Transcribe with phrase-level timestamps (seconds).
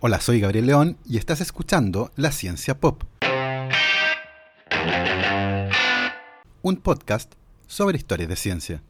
[0.00, 3.02] Hola, soy Gabriel León y estás escuchando La Ciencia Pop.
[6.62, 7.34] Un podcast
[7.66, 8.82] sobre historias de ciencia.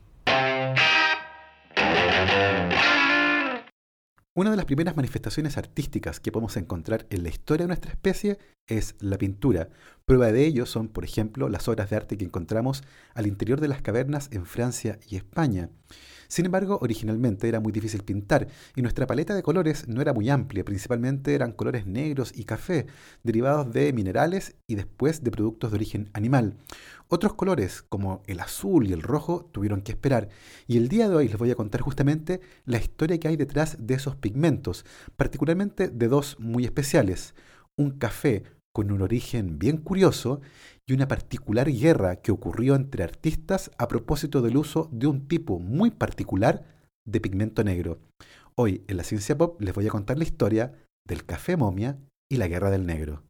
[4.35, 8.37] Una de las primeras manifestaciones artísticas que podemos encontrar en la historia de nuestra especie
[8.67, 9.71] es la pintura.
[10.05, 12.85] Prueba de ello son, por ejemplo, las obras de arte que encontramos
[13.15, 15.71] al interior de las cavernas en Francia y España.
[16.29, 20.29] Sin embargo, originalmente era muy difícil pintar y nuestra paleta de colores no era muy
[20.29, 22.87] amplia, principalmente eran colores negros y café,
[23.23, 26.59] derivados de minerales y después de productos de origen animal.
[27.09, 30.29] Otros colores, como el azul y el rojo, tuvieron que esperar,
[30.67, 33.79] y el día de hoy les voy a contar justamente la historia que hay detrás
[33.81, 34.85] de esos pigmentos,
[35.17, 37.35] particularmente de dos muy especiales,
[37.77, 38.43] un café
[38.79, 40.41] con un origen bien curioso
[40.87, 45.59] y una particular guerra que ocurrió entre artistas a propósito del uso de un tipo
[45.59, 46.65] muy particular
[47.05, 47.99] de pigmento negro.
[48.55, 50.75] Hoy en la ciencia pop les voy a contar la historia
[51.05, 51.99] del café momia
[52.31, 53.25] y la guerra del negro.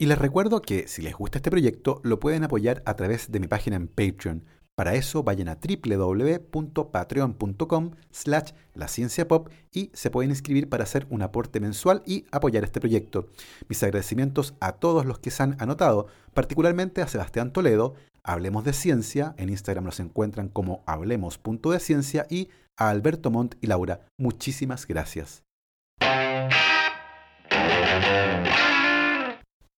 [0.00, 3.38] Y les recuerdo que si les gusta este proyecto lo pueden apoyar a través de
[3.38, 4.46] mi página en Patreon.
[4.76, 11.06] Para eso vayan a www.patreon.com slash la ciencia pop y se pueden inscribir para hacer
[11.10, 13.28] un aporte mensual y apoyar este proyecto.
[13.68, 17.94] Mis agradecimientos a todos los que se han anotado, particularmente a Sebastián Toledo,
[18.26, 24.00] Hablemos de Ciencia, en Instagram nos encuentran como hablemos.de y a Alberto Montt y Laura.
[24.16, 25.43] Muchísimas gracias.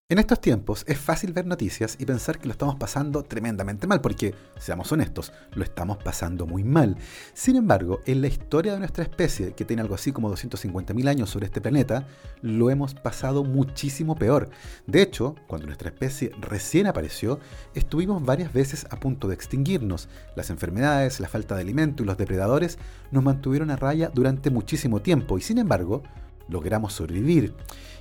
[0.09, 3.99] En estos tiempos es fácil ver noticias y pensar que lo estamos pasando tremendamente mal,
[3.99, 6.95] porque, seamos honestos, lo estamos pasando muy mal.
[7.33, 11.29] Sin embargo, en la historia de nuestra especie, que tiene algo así como 250.000 años
[11.29, 12.07] sobre este planeta,
[12.41, 14.49] lo hemos pasado muchísimo peor.
[14.85, 17.41] De hecho, cuando nuestra especie recién apareció,
[17.75, 20.07] estuvimos varias veces a punto de extinguirnos.
[20.37, 22.77] Las enfermedades, la falta de alimento y los depredadores
[23.11, 26.01] nos mantuvieron a raya durante muchísimo tiempo y sin embargo,
[26.47, 27.53] logramos sobrevivir.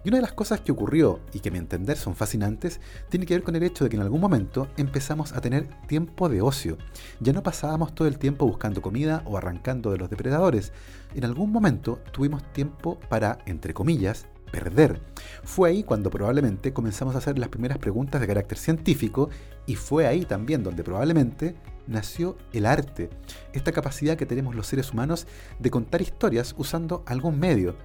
[0.05, 3.27] Y una de las cosas que ocurrió y que a mi entender son fascinantes tiene
[3.27, 6.43] que ver con el hecho de que en algún momento empezamos a tener tiempo de
[6.43, 6.79] ocio.
[7.21, 10.73] Ya no pasábamos todo el tiempo buscando comida o arrancando de los depredadores.
[11.15, 15.01] En algún momento tuvimos tiempo para, entre comillas, perder.
[15.43, 19.29] Fue ahí cuando probablemente comenzamos a hacer las primeras preguntas de carácter científico
[19.67, 23.11] y fue ahí también donde probablemente nació el arte,
[23.53, 25.27] esta capacidad que tenemos los seres humanos
[25.59, 27.77] de contar historias usando algún medio.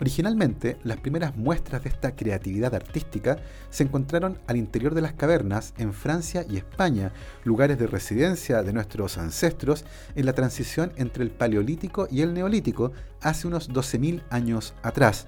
[0.00, 3.38] Originalmente, las primeras muestras de esta creatividad artística
[3.68, 8.72] se encontraron al interior de las cavernas en Francia y España, lugares de residencia de
[8.72, 14.74] nuestros ancestros en la transición entre el Paleolítico y el Neolítico hace unos 12.000 años
[14.82, 15.26] atrás.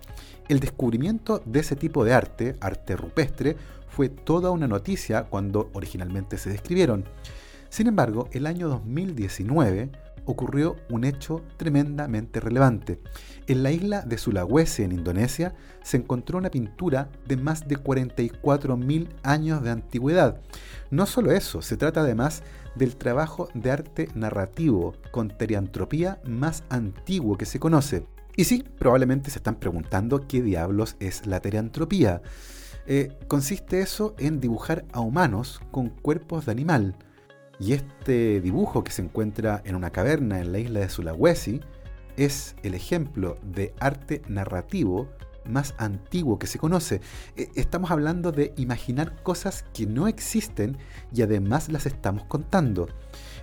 [0.48, 3.56] El descubrimiento de ese tipo de arte, arte rupestre,
[3.88, 7.04] fue toda una noticia cuando originalmente se describieron.
[7.70, 9.90] Sin embargo, el año 2019
[10.26, 13.00] ocurrió un hecho tremendamente relevante.
[13.46, 19.08] En la isla de Sulawesi, en Indonesia, se encontró una pintura de más de 44.000
[19.22, 20.40] años de antigüedad.
[20.90, 22.42] No solo eso, se trata además
[22.74, 28.06] del trabajo de arte narrativo con teriantropía más antiguo que se conoce.
[28.36, 32.22] Y sí, probablemente se están preguntando qué diablos es la teriantropía.
[32.86, 36.96] Eh, consiste eso en dibujar a humanos con cuerpos de animal.
[37.60, 41.60] Y este dibujo que se encuentra en una caverna en la isla de Sulawesi
[42.16, 45.08] es el ejemplo de arte narrativo
[45.44, 47.02] más antiguo que se conoce.
[47.36, 50.78] E, estamos hablando de imaginar cosas que no existen
[51.12, 52.88] y además las estamos contando.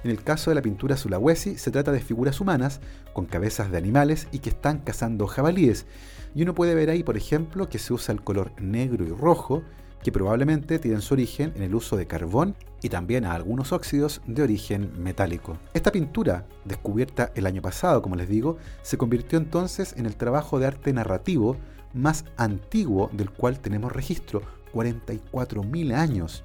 [0.04, 2.82] En el caso de la pintura Sulawesi se trata de figuras humanas
[3.14, 5.86] con cabezas de animales y que están cazando jabalíes.
[6.34, 9.62] Y uno puede ver ahí, por ejemplo, que se usa el color negro y rojo
[10.02, 14.22] que probablemente tienen su origen en el uso de carbón y también a algunos óxidos
[14.28, 15.58] de origen metálico.
[15.74, 20.60] Esta pintura, descubierta el año pasado, como les digo, se convirtió entonces en el trabajo
[20.60, 21.58] de arte narrativo
[21.94, 24.42] más antiguo del cual tenemos registro,
[24.74, 26.44] 44.000 años.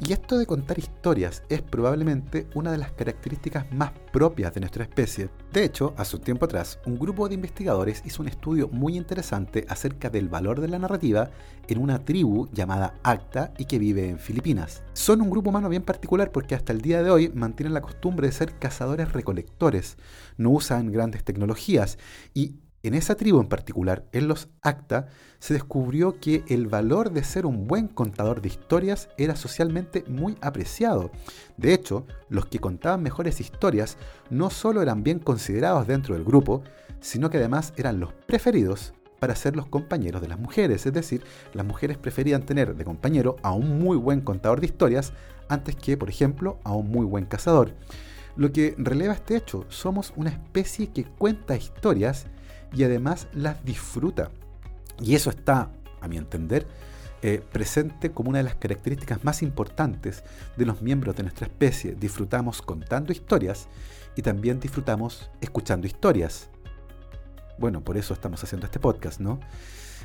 [0.00, 4.84] Y esto de contar historias es probablemente una de las características más propias de nuestra
[4.84, 5.30] especie.
[5.52, 9.66] De hecho, hace un tiempo atrás, un grupo de investigadores hizo un estudio muy interesante
[9.68, 11.30] acerca del valor de la narrativa
[11.68, 14.82] en una tribu llamada Acta y que vive en Filipinas.
[14.92, 18.26] Son un grupo humano bien particular porque hasta el día de hoy mantienen la costumbre
[18.26, 19.96] de ser cazadores recolectores,
[20.36, 21.98] no usan grandes tecnologías
[22.34, 25.08] y en esa tribu en particular, en los Acta,
[25.38, 30.36] se descubrió que el valor de ser un buen contador de historias era socialmente muy
[30.40, 31.10] apreciado.
[31.56, 33.96] De hecho, los que contaban mejores historias
[34.30, 36.62] no solo eran bien considerados dentro del grupo,
[37.00, 40.84] sino que además eran los preferidos para ser los compañeros de las mujeres.
[40.84, 41.22] Es decir,
[41.54, 45.14] las mujeres preferían tener de compañero a un muy buen contador de historias
[45.48, 47.72] antes que, por ejemplo, a un muy buen cazador.
[48.36, 49.64] lo que releva este hecho.
[49.68, 52.26] Somos una especie que cuenta historias
[52.74, 54.30] y además las disfruta.
[55.00, 56.66] Y eso está, a mi entender,
[57.22, 60.24] eh, presente como una de las características más importantes
[60.56, 61.94] de los miembros de nuestra especie.
[61.98, 63.66] Disfrutamos contando historias
[64.16, 66.50] y también disfrutamos escuchando historias.
[67.58, 69.40] Bueno, por eso estamos haciendo este podcast, ¿no?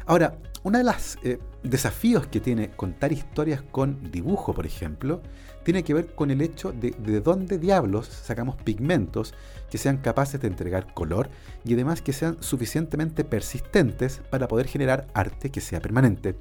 [0.09, 5.21] Ahora, uno de los eh, desafíos que tiene contar historias con dibujo, por ejemplo,
[5.63, 9.35] tiene que ver con el hecho de de dónde diablos sacamos pigmentos
[9.69, 11.29] que sean capaces de entregar color
[11.63, 16.35] y además que sean suficientemente persistentes para poder generar arte que sea permanente.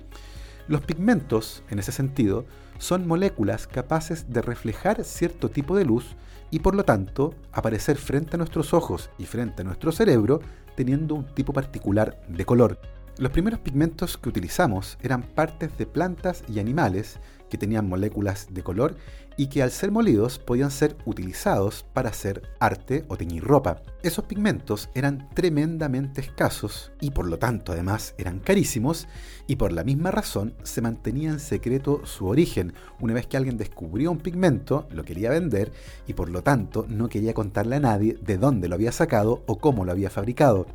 [0.67, 2.47] Los pigmentos, en ese sentido,
[2.79, 6.17] son moléculas capaces de reflejar cierto tipo de luz
[6.51, 10.41] y por lo tanto aparecer frente a nuestros ojos y frente a nuestro cerebro
[10.75, 12.98] teniendo un tipo particular de color.
[13.19, 17.19] Los primeros pigmentos que utilizamos eran partes de plantas y animales
[17.51, 18.95] que tenían moléculas de color
[19.37, 23.83] y que al ser molidos podían ser utilizados para hacer arte o teñir ropa.
[24.05, 29.09] Esos pigmentos eran tremendamente escasos y por lo tanto además eran carísimos
[29.49, 32.73] y por la misma razón se mantenía en secreto su origen.
[33.01, 35.73] Una vez que alguien descubrió un pigmento, lo quería vender
[36.07, 39.59] y por lo tanto no quería contarle a nadie de dónde lo había sacado o
[39.59, 40.67] cómo lo había fabricado.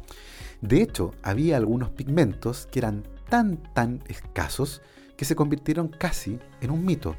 [0.64, 4.82] De hecho, había algunos pigmentos que eran tan tan escasos
[5.18, 7.18] que se convirtieron casi en un mito.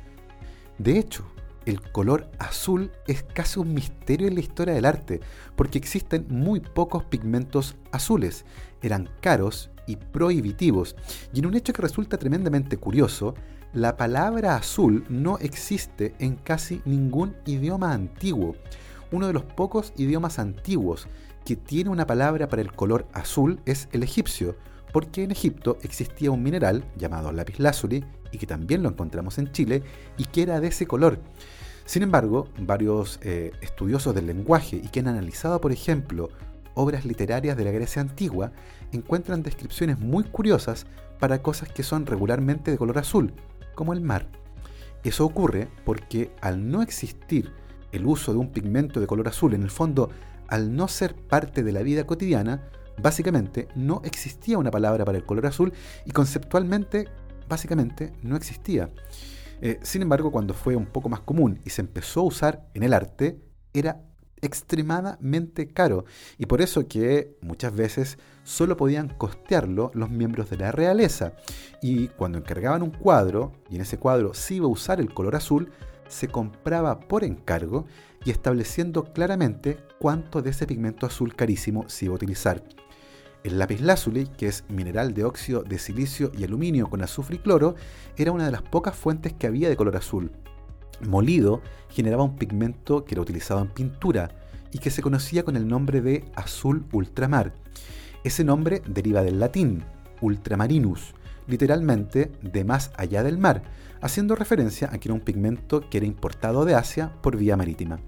[0.79, 1.27] De hecho,
[1.67, 5.21] el color azul es casi un misterio en la historia del arte,
[5.57, 8.47] porque existen muy pocos pigmentos azules,
[8.81, 10.97] eran caros y prohibitivos,
[11.35, 13.35] y en un hecho que resulta tremendamente curioso,
[13.75, 18.57] la palabra azul no existe en casi ningún idioma antiguo.
[19.13, 21.09] Uno de los pocos idiomas antiguos
[21.45, 24.57] que tiene una palabra para el color azul es el egipcio,
[24.93, 29.83] porque en Egipto existía un mineral llamado lapislázuli y que también lo encontramos en Chile
[30.17, 31.19] y que era de ese color.
[31.85, 36.31] Sin embargo, varios eh, estudiosos del lenguaje y que han analizado, por ejemplo,
[36.75, 38.53] obras literarias de la Grecia antigua,
[38.93, 40.87] encuentran descripciones muy curiosas
[41.19, 43.35] para cosas que son regularmente de color azul,
[43.75, 44.29] como el mar.
[45.03, 47.53] Eso ocurre porque al no existir
[47.93, 50.11] el uso de un pigmento de color azul, en el fondo
[50.49, 52.69] al no ser parte de la vida cotidiana,
[53.01, 55.73] básicamente no existía una palabra para el color azul
[56.05, 57.09] y conceptualmente,
[57.49, 58.91] básicamente, no existía.
[59.61, 62.83] Eh, sin embargo, cuando fue un poco más común y se empezó a usar en
[62.83, 63.41] el arte,
[63.73, 64.03] era
[64.45, 66.05] extremadamente caro
[66.39, 71.33] y por eso que muchas veces solo podían costearlo los miembros de la realeza
[71.81, 75.37] y cuando encargaban un cuadro y en ese cuadro se iba a usar el color
[75.37, 75.71] azul
[76.09, 77.87] se compraba por encargo
[78.25, 82.63] y estableciendo claramente cuánto de ese pigmento azul carísimo se iba a utilizar.
[83.43, 87.75] El lapislázuli, que es mineral de óxido de silicio y aluminio con azufre y cloro,
[88.17, 90.33] era una de las pocas fuentes que había de color azul.
[91.07, 91.61] Molido
[91.91, 94.31] generaba un pigmento que era utilizado en pintura
[94.73, 97.53] y que se conocía con el nombre de azul ultramar.
[98.25, 99.85] Ese nombre deriva del latín
[100.23, 101.15] ultramarinus,
[101.47, 103.63] literalmente de más allá del mar,
[104.01, 108.01] haciendo referencia a que era un pigmento que era importado de Asia por vía marítima.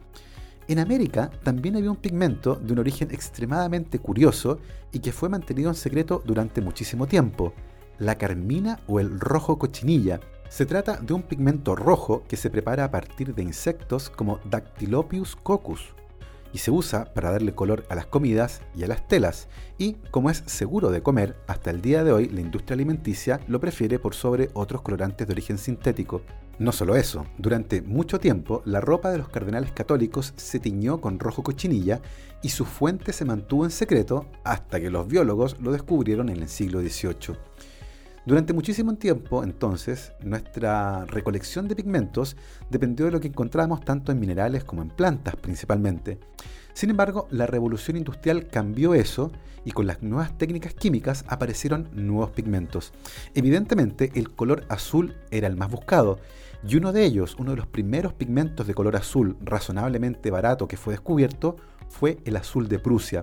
[0.69, 4.59] En América también había un pigmento de un origen extremadamente curioso
[4.93, 7.53] y que fue mantenido en secreto durante muchísimo tiempo,
[7.99, 10.21] la carmina o el rojo cochinilla.
[10.49, 15.37] Se trata de un pigmento rojo que se prepara a partir de insectos como Dactylopius
[15.37, 15.95] coccus,
[16.53, 19.49] y se usa para darle color a las comidas y a las telas.
[19.79, 23.61] Y como es seguro de comer, hasta el día de hoy la industria alimenticia lo
[23.61, 26.23] prefiere por sobre otros colorantes de origen sintético.
[26.59, 31.19] No solo eso, durante mucho tiempo la ropa de los cardenales católicos se tiñó con
[31.19, 32.01] rojo cochinilla
[32.43, 36.49] y su fuente se mantuvo en secreto hasta que los biólogos lo descubrieron en el
[36.49, 37.37] siglo XVIII.
[38.27, 42.37] Durante muchísimo tiempo, entonces, nuestra recolección de pigmentos
[42.69, 46.19] dependió de lo que encontrábamos tanto en minerales como en plantas principalmente.
[46.75, 49.31] Sin embargo, la revolución industrial cambió eso
[49.65, 52.93] y con las nuevas técnicas químicas aparecieron nuevos pigmentos.
[53.37, 56.19] Evidentemente, el color azul era el más buscado
[56.67, 60.77] y uno de ellos, uno de los primeros pigmentos de color azul razonablemente barato que
[60.77, 63.23] fue descubierto, fue el azul de Prusia.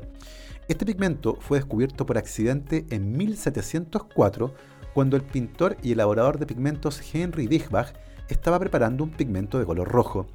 [0.70, 4.54] Este pigmento fue descubierto por accidente en 1704
[4.94, 7.94] cuando el pintor y elaborador de pigmentos Henry Dichbach
[8.30, 10.28] estaba preparando un pigmento de color rojo.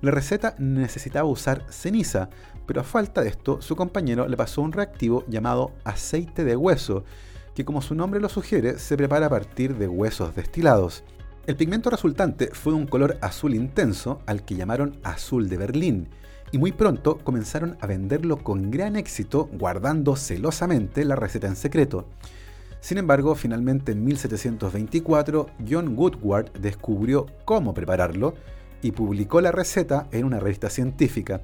[0.00, 2.28] La receta necesitaba usar ceniza,
[2.66, 7.04] pero a falta de esto, su compañero le pasó un reactivo llamado aceite de hueso,
[7.54, 11.04] que como su nombre lo sugiere, se prepara a partir de huesos destilados.
[11.46, 16.08] El pigmento resultante fue un color azul intenso al que llamaron azul de Berlín,
[16.52, 22.06] y muy pronto comenzaron a venderlo con gran éxito guardando celosamente la receta en secreto.
[22.82, 28.34] Sin embargo, finalmente en 1724, John Woodward descubrió cómo prepararlo
[28.82, 31.42] y publicó la receta en una revista científica.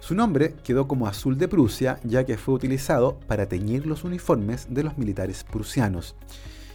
[0.00, 4.66] Su nombre quedó como azul de Prusia ya que fue utilizado para teñir los uniformes
[4.70, 6.16] de los militares prusianos.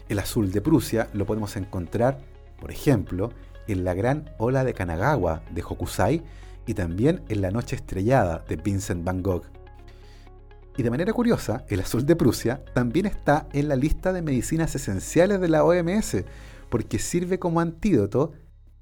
[0.10, 2.20] El azul de Prusia lo podemos encontrar,
[2.62, 3.32] por ejemplo,
[3.68, 6.24] en la gran ola de Kanagawa de Hokusai
[6.68, 9.46] y también en la noche estrellada de Vincent van Gogh.
[10.78, 14.76] Y de manera curiosa, el azul de Prusia también está en la lista de medicinas
[14.76, 16.24] esenciales de la OMS,
[16.70, 18.34] porque sirve como antídoto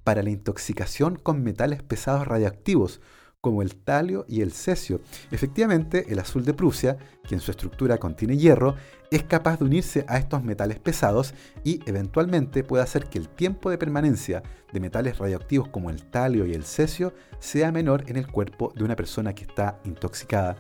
[0.03, 2.99] para la intoxicación con metales pesados radioactivos,
[3.39, 4.99] como el talio y el cesio.
[5.31, 6.97] Efectivamente, el azul de Prusia,
[7.27, 8.75] que en su estructura contiene hierro,
[9.09, 11.33] es capaz de unirse a estos metales pesados
[11.63, 16.45] y eventualmente puede hacer que el tiempo de permanencia de metales radioactivos como el talio
[16.45, 20.57] y el cesio sea menor en el cuerpo de una persona que está intoxicada.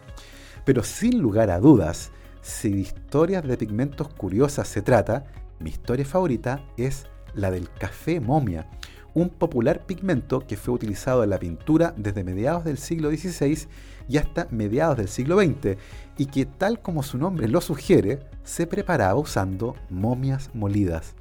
[0.65, 5.25] Pero sin lugar a dudas, si de historias de pigmentos curiosas se trata,
[5.59, 8.67] mi historia favorita es la del café momia,
[9.13, 13.67] un popular pigmento que fue utilizado en la pintura desde mediados del siglo XVI
[14.09, 15.77] y hasta mediados del siglo XX,
[16.17, 21.15] y que tal como su nombre lo sugiere, se preparaba usando momias molidas.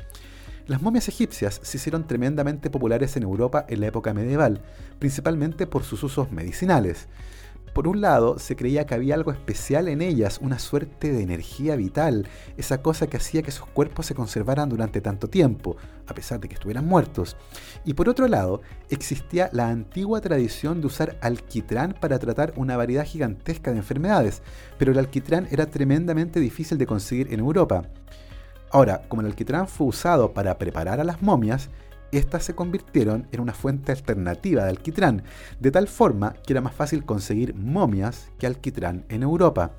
[0.67, 4.63] Las momias egipcias se hicieron tremendamente populares en Europa en la época medieval,
[4.99, 7.07] principalmente por sus usos medicinales.
[7.75, 11.75] Por un lado, se creía que había algo especial en ellas, una suerte de energía
[11.75, 15.77] vital, esa cosa que hacía que sus cuerpos se conservaran durante tanto tiempo,
[16.07, 17.37] a pesar de que estuvieran muertos.
[17.85, 23.05] Y por otro lado, existía la antigua tradición de usar alquitrán para tratar una variedad
[23.05, 24.41] gigantesca de enfermedades,
[24.79, 27.89] pero el alquitrán era tremendamente difícil de conseguir en Europa.
[28.71, 31.71] Ahora, como el alquitrán fue usado para preparar a las momias,
[32.19, 35.23] estas se convirtieron en una fuente alternativa de alquitrán,
[35.61, 39.73] de tal forma que era más fácil conseguir momias que alquitrán en Europa.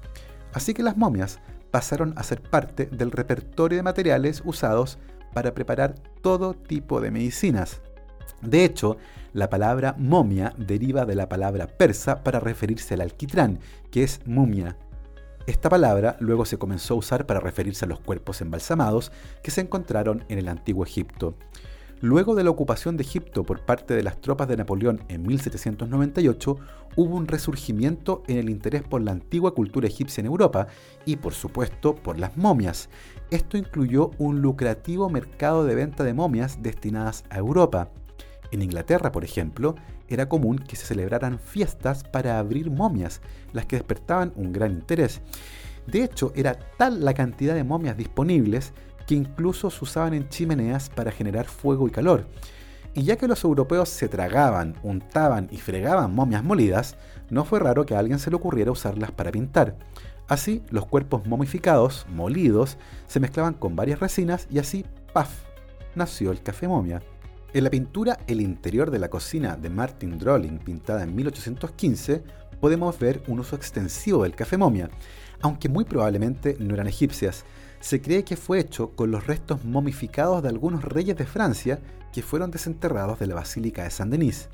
[0.54, 1.39] Así que las momias
[1.72, 4.98] pasaron a ser parte del repertorio de materiales usados
[5.34, 7.82] para preparar todo tipo de medicinas.
[8.42, 8.98] De hecho,
[9.34, 13.60] la palabra momia deriva de la palabra persa para referirse al alquitrán,
[13.92, 14.77] que es mumia.
[15.48, 19.12] Esta palabra luego se comenzó a usar para referirse a los cuerpos embalsamados
[19.44, 21.36] que se encontraron en el antiguo Egipto.
[22.06, 26.56] Luego de la ocupación de Egipto por parte de las tropas de Napoleón en 1798,
[26.98, 30.68] hubo un resurgimiento en el interés por la antigua cultura egipcia en Europa
[31.04, 32.90] y, por supuesto, por las momias.
[33.32, 37.90] Esto incluyó un lucrativo mercado de venta de momias destinadas a Europa.
[38.52, 39.74] En Inglaterra, por ejemplo,
[40.08, 43.20] era común que se celebraran fiestas para abrir momias,
[43.52, 45.24] las que despertaban un gran interés.
[45.88, 48.74] De hecho, era tal la cantidad de momias disponibles
[49.08, 52.26] que incluso se usaban en chimeneas para generar fuego y calor.
[52.94, 56.96] Y ya que los europeos se tragaban, untaban y fregaban momias molidas,
[57.30, 59.76] no fue raro que a alguien se le ocurriera usarlas para pintar.
[60.28, 65.30] Así, los cuerpos momificados, molidos, se mezclaban con varias resinas y así, ¡paf!,
[65.94, 67.02] nació el café momia.
[67.54, 72.24] En la pintura El interior de la cocina de Martin Drolling, pintada en 1815,
[72.60, 74.90] podemos ver un uso extensivo del café momia,
[75.42, 77.46] aunque muy probablemente no eran egipcias,
[77.80, 81.80] se cree que fue hecho con los restos momificados de algunos reyes de Francia
[82.12, 84.50] que fueron desenterrados de la Basílica de Saint-Denis.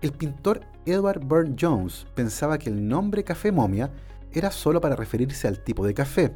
[0.00, 3.90] El pintor Edward Burne Jones pensaba que el nombre café momia
[4.32, 6.34] era solo para referirse al tipo de café,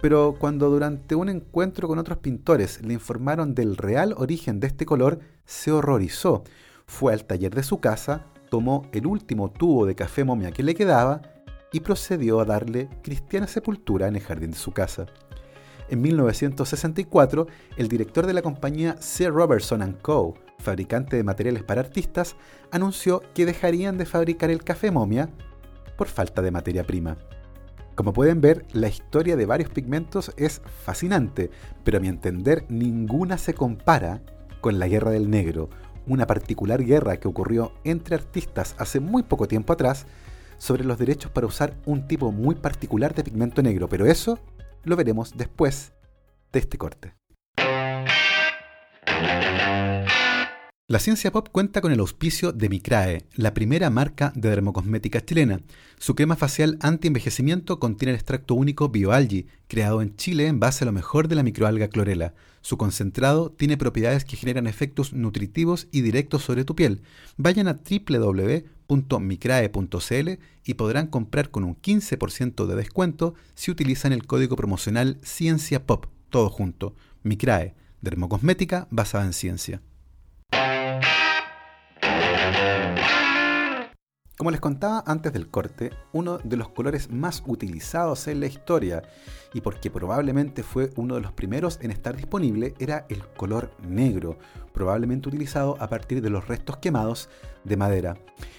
[0.00, 4.84] pero cuando durante un encuentro con otros pintores le informaron del real origen de este
[4.84, 6.44] color, se horrorizó.
[6.86, 10.74] Fue al taller de su casa, tomó el último tubo de café momia que le
[10.74, 11.22] quedaba
[11.74, 15.06] y procedió a darle cristiana sepultura en el jardín de su casa.
[15.88, 19.28] En 1964, el director de la compañía C.
[19.28, 22.36] Robertson Co., fabricante de materiales para artistas,
[22.70, 25.30] anunció que dejarían de fabricar el café momia
[25.98, 27.18] por falta de materia prima.
[27.96, 31.50] Como pueden ver, la historia de varios pigmentos es fascinante,
[31.82, 34.22] pero a mi entender ninguna se compara
[34.60, 35.70] con la Guerra del Negro,
[36.06, 40.06] una particular guerra que ocurrió entre artistas hace muy poco tiempo atrás
[40.58, 44.38] sobre los derechos para usar un tipo muy particular de pigmento negro, pero eso
[44.84, 45.92] lo veremos después
[46.52, 47.14] de este corte.
[50.86, 55.62] La ciencia pop cuenta con el auspicio de Micrae, la primera marca de dermocosmética chilena.
[55.98, 60.86] Su crema facial anti-envejecimiento contiene el extracto único BioAlgi, creado en Chile en base a
[60.86, 62.34] lo mejor de la microalga clorela.
[62.60, 67.00] Su concentrado tiene propiedades que generan efectos nutritivos y directos sobre tu piel.
[67.38, 67.78] Vayan a
[68.88, 70.30] www.micrae.cl
[70.64, 76.06] y podrán comprar con un 15% de descuento si utilizan el código promocional Ciencia Pop,
[76.30, 76.94] todo junto.
[77.22, 79.80] Micrae, dermocosmética basada en ciencia.
[84.36, 89.02] Como les contaba antes del corte, uno de los colores más utilizados en la historia,
[89.52, 94.36] y porque probablemente fue uno de los primeros en estar disponible, era el color negro,
[94.72, 97.28] probablemente utilizado a partir de los restos quemados
[97.62, 98.16] de madera.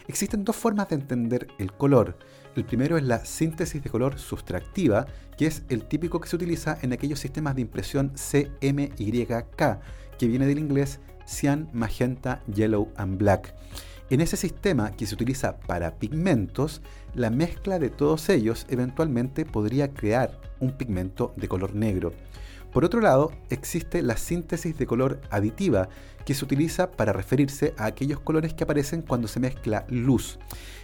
[0.07, 2.17] Existen dos formas de entender el color.
[2.55, 6.77] El primero es la síntesis de color sustractiva, que es el típico que se utiliza
[6.83, 9.79] en aquellos sistemas de impresión CMYK,
[10.17, 13.53] que viene del inglés Cyan, Magenta, Yellow and Black.
[14.11, 16.81] En ese sistema que se utiliza para pigmentos,
[17.15, 22.13] la mezcla de todos ellos eventualmente podría crear un pigmento de color negro.
[22.71, 25.89] Por otro lado, existe la síntesis de color aditiva,
[26.23, 30.37] que se utiliza para referirse a aquellos colores que aparecen cuando se mezcla luz.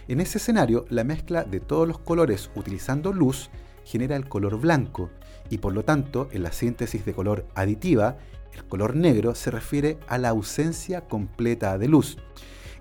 [0.08, 3.50] En ese escenario, la mezcla de todos los colores utilizando luz
[3.84, 5.10] genera el color blanco,
[5.48, 8.16] y por lo tanto, en la síntesis de color aditiva,
[8.54, 12.16] el color negro se refiere a la ausencia completa de luz.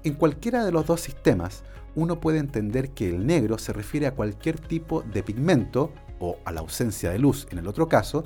[0.04, 1.64] En cualquiera de los dos sistemas,
[1.96, 6.52] uno puede entender que el negro se refiere a cualquier tipo de pigmento, o a
[6.52, 8.24] la ausencia de luz en el otro caso,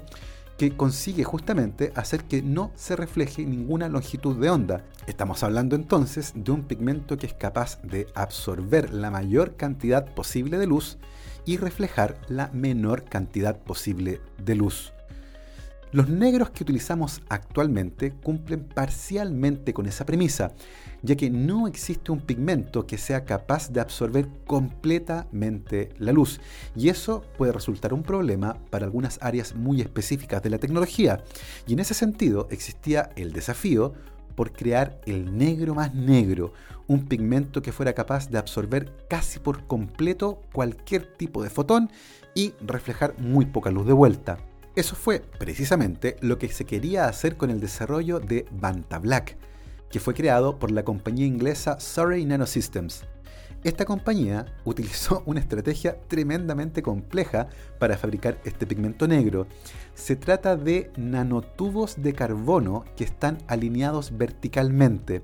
[0.58, 4.86] que consigue justamente hacer que no se refleje ninguna longitud de onda.
[5.05, 10.58] Estamos hablando entonces de un pigmento que es capaz de absorber la mayor cantidad posible
[10.58, 10.98] de luz
[11.46, 14.94] y reflejar la menor cantidad posible de luz.
[15.95, 20.51] Los negros que utilizamos actualmente cumplen parcialmente con esa premisa,
[21.01, 26.41] ya que no existe un pigmento que sea capaz de absorber completamente la luz,
[26.75, 31.23] y eso puede resultar un problema para algunas áreas muy específicas de la tecnología.
[31.65, 33.93] Y en ese sentido existía el desafío
[34.35, 36.51] por crear el negro más negro,
[36.87, 41.89] un pigmento que fuera capaz de absorber casi por completo cualquier tipo de fotón
[42.33, 44.39] y reflejar muy poca luz de vuelta.
[44.75, 49.38] Eso fue precisamente lo que se quería hacer con el desarrollo de Banta Black,
[49.89, 53.05] que fue creado por la compañía inglesa Surrey Nanosystems.
[53.63, 57.48] Esta compañía utilizó una estrategia tremendamente compleja
[57.79, 59.48] para fabricar este pigmento negro.
[59.94, 65.24] Se trata de nanotubos de carbono que están alineados verticalmente.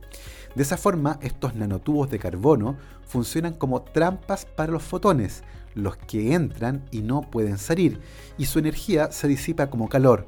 [0.56, 6.34] De esa forma, estos nanotubos de carbono funcionan como trampas para los fotones, los que
[6.34, 8.00] entran y no pueden salir,
[8.38, 10.28] y su energía se disipa como calor.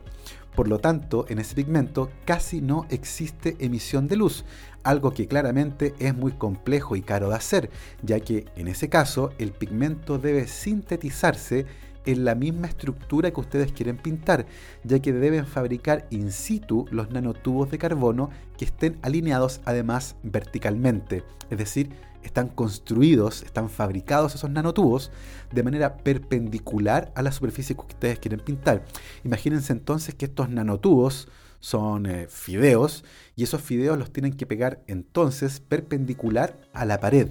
[0.55, 4.45] Por lo tanto, en ese pigmento casi no existe emisión de luz,
[4.83, 7.69] algo que claramente es muy complejo y caro de hacer,
[8.03, 11.65] ya que en ese caso el pigmento debe sintetizarse
[12.05, 14.45] en la misma estructura que ustedes quieren pintar,
[14.83, 21.23] ya que deben fabricar in situ los nanotubos de carbono que estén alineados además verticalmente,
[21.49, 21.91] es decir,
[22.23, 25.11] están construidos, están fabricados esos nanotubos
[25.51, 28.85] de manera perpendicular a la superficie que ustedes quieren pintar.
[29.23, 31.27] Imagínense entonces que estos nanotubos
[31.59, 33.05] son eh, fideos
[33.35, 37.29] y esos fideos los tienen que pegar entonces perpendicular a la pared.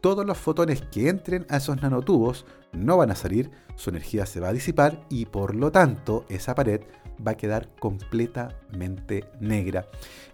[0.00, 4.40] Todos los fotones que entren a esos nanotubos no van a salir, su energía se
[4.40, 6.80] va a disipar y por lo tanto esa pared
[7.26, 9.86] va a quedar completamente negra.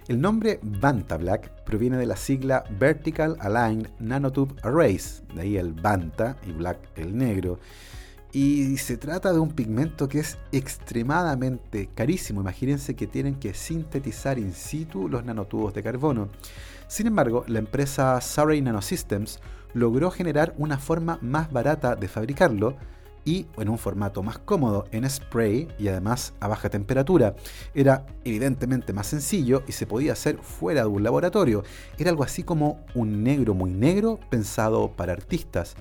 [0.08, 5.72] El nombre Banta Black proviene de la sigla Vertical Aligned Nanotube Arrays, de ahí el
[5.72, 7.58] Banta y Black el negro.
[8.30, 12.40] Y se trata de un pigmento que es extremadamente carísimo.
[12.40, 16.28] Imagínense que tienen que sintetizar in situ los nanotubos de carbono.
[16.86, 19.40] Sin embargo, la empresa Surrey Nanosystems
[19.74, 22.76] logró generar una forma más barata de fabricarlo,
[23.26, 27.34] y en un formato más cómodo en spray y además a baja temperatura.
[27.74, 31.64] Era evidentemente más sencillo y se podía hacer fuera de un laboratorio.
[31.98, 35.74] Era algo así como un negro muy negro pensado para artistas.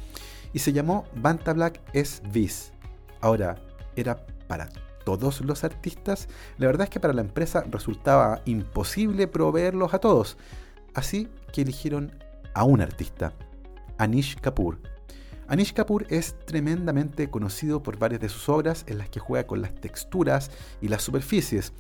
[0.52, 2.74] Y se llamó Banta Black S-Vis.
[3.22, 3.56] Ahora,
[3.96, 4.68] ¿era para
[5.06, 6.28] todos los artistas?
[6.58, 10.38] La verdad es que para la empresa resultaba imposible proveerlos a todos.
[10.96, 12.12] Así que eligieron
[12.56, 13.34] a un artista,
[14.00, 14.95] Anish Kapoor
[15.48, 19.62] Anish Kapoor es tremendamente conocido por varias de sus obras en las que juega con
[19.62, 20.50] las texturas
[20.82, 21.72] y las superficies.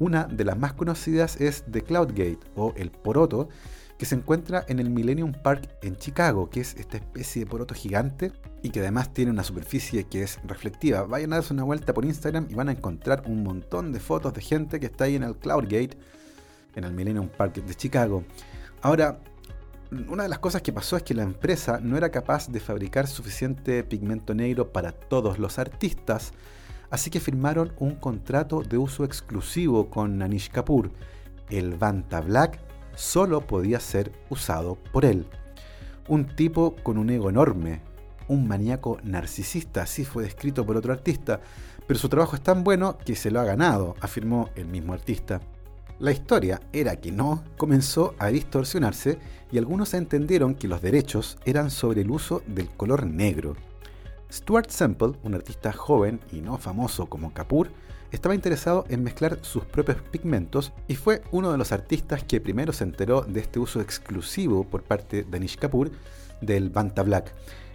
[0.00, 3.48] Una de las más conocidas es The Cloud Gate o El Poroto,
[3.96, 7.72] que se encuentra en el Millennium Park en Chicago, que es esta especie de poroto
[7.72, 11.04] gigante y que además tiene una superficie que es reflectiva.
[11.04, 14.34] Vayan a darse una vuelta por Instagram y van a encontrar un montón de fotos
[14.34, 15.96] de gente que está ahí en el Cloud Gate,
[16.74, 18.24] en el Millennium Park de Chicago.
[18.80, 19.20] Ahora,
[20.08, 23.06] una de las cosas que pasó es que la empresa no era capaz de fabricar
[23.06, 26.32] suficiente pigmento negro para todos los artistas,
[26.90, 30.90] así que firmaron un contrato de uso exclusivo con Anish Kapoor.
[31.50, 32.58] el Vanta Black
[32.94, 35.26] solo podía ser usado por él.
[36.08, 37.82] Un tipo con un ego enorme,
[38.28, 41.40] un maníaco narcisista, así fue descrito por otro artista,
[41.86, 45.40] pero su trabajo es tan bueno que se lo ha ganado, afirmó el mismo artista.
[46.02, 49.20] La historia era que no comenzó a distorsionarse
[49.52, 53.54] y algunos entendieron que los derechos eran sobre el uso del color negro.
[54.28, 57.70] Stuart Semple, un artista joven y no famoso como Kapoor,
[58.10, 62.72] estaba interesado en mezclar sus propios pigmentos y fue uno de los artistas que primero
[62.72, 65.92] se enteró de este uso exclusivo por parte de Anish Kapoor
[66.40, 67.32] del Banta Black.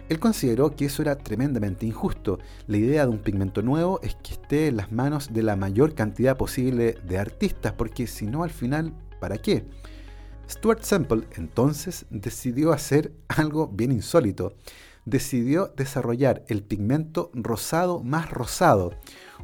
[0.08, 2.38] Él consideró que eso era tremendamente injusto.
[2.66, 5.94] La idea de un pigmento nuevo es que esté en las manos de la mayor
[5.94, 9.66] cantidad posible de artistas, porque si no al final, ¿para qué?
[10.48, 14.54] Stuart Semple entonces decidió hacer algo bien insólito.
[15.04, 18.94] Decidió desarrollar el pigmento rosado más rosado,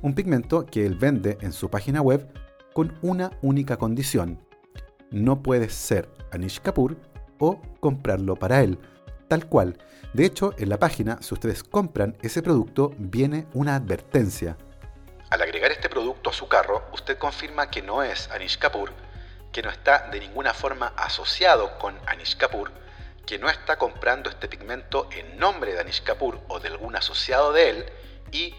[0.03, 2.27] un pigmento que él vende en su página web
[2.72, 4.38] con una única condición.
[5.11, 6.96] No puedes ser Anish Kapoor
[7.38, 8.79] o comprarlo para él
[9.28, 9.78] tal cual.
[10.12, 14.56] De hecho, en la página, si ustedes compran ese producto, viene una advertencia.
[15.30, 18.92] Al agregar este producto a su carro, usted confirma que no es Anish Kapoor,
[19.52, 22.70] que no está de ninguna forma asociado con Anish Kapoor,
[23.26, 27.52] que no está comprando este pigmento en nombre de Anish Kapoor o de algún asociado
[27.52, 27.84] de él
[28.30, 28.54] y,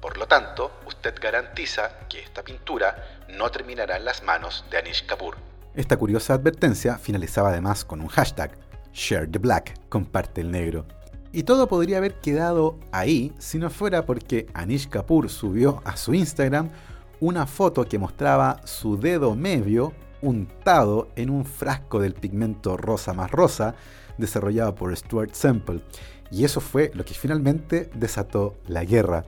[0.00, 5.06] por lo tanto, usted garantiza que esta pintura no terminará en las manos de Anish
[5.06, 5.36] Kapoor.
[5.74, 8.58] Esta curiosa advertencia finalizaba además con un hashtag
[8.92, 10.86] Share the Black, comparte el negro.
[11.32, 16.12] Y todo podría haber quedado ahí si no fuera porque Anish Kapoor subió a su
[16.12, 16.70] Instagram
[17.20, 23.30] una foto que mostraba su dedo medio untado en un frasco del pigmento rosa más
[23.30, 23.74] rosa
[24.18, 25.80] desarrollado por Stuart Semple.
[26.30, 29.24] Y eso fue lo que finalmente desató la guerra.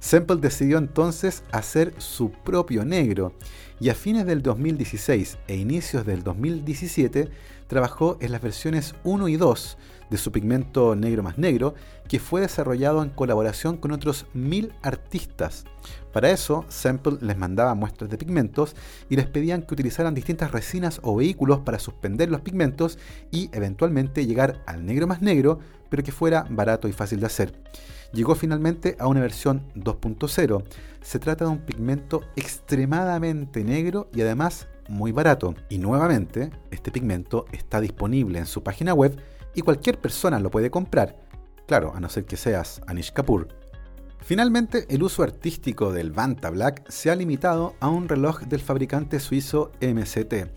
[0.00, 3.34] Semple decidió entonces hacer su propio negro
[3.80, 7.28] y a fines del 2016 e inicios del 2017
[7.70, 9.78] trabajó en las versiones 1 y 2
[10.10, 11.74] de su pigmento negro más negro,
[12.08, 15.64] que fue desarrollado en colaboración con otros mil artistas.
[16.12, 18.74] Para eso, Sample les mandaba muestras de pigmentos
[19.08, 22.98] y les pedían que utilizaran distintas resinas o vehículos para suspender los pigmentos
[23.30, 27.52] y eventualmente llegar al negro más negro, pero que fuera barato y fácil de hacer.
[28.12, 30.64] Llegó finalmente a una versión 2.0.
[31.02, 35.54] Se trata de un pigmento extremadamente negro y además muy barato.
[35.70, 39.16] Y nuevamente, este pigmento está disponible en su página web
[39.54, 41.16] y cualquier persona lo puede comprar.
[41.66, 43.48] Claro, a no ser que seas Anish Kapoor.
[44.22, 49.20] Finalmente, el uso artístico del Vanta Black se ha limitado a un reloj del fabricante
[49.20, 50.50] suizo MCT.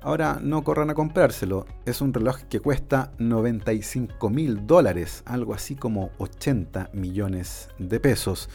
[0.00, 5.74] Ahora no corran a comprárselo, es un reloj que cuesta 95 mil dólares, algo así
[5.74, 8.48] como 80 millones de pesos.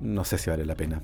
[0.00, 1.02] No sé si vale la pena.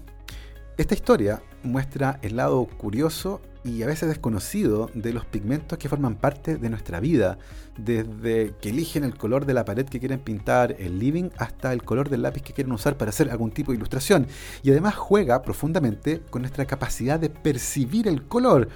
[0.76, 6.16] Esta historia muestra el lado curioso y a veces desconocido de los pigmentos que forman
[6.16, 7.38] parte de nuestra vida,
[7.78, 11.84] desde que eligen el color de la pared que quieren pintar el living hasta el
[11.84, 14.26] color del lápiz que quieren usar para hacer algún tipo de ilustración.
[14.64, 18.68] Y además juega profundamente con nuestra capacidad de percibir el color.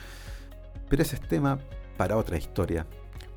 [0.89, 1.59] Pero ese es tema
[1.97, 2.87] para otra historia.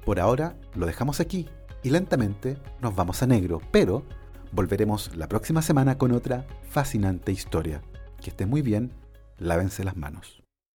[0.06, 1.50] Por ahora lo dejamos aquí
[1.82, 4.04] y lentamente nos vamos a negro, pero
[4.52, 7.82] volveremos la próxima semana con otra fascinante historia.
[8.22, 8.92] Que esté muy bien,
[9.38, 10.41] lávense las manos.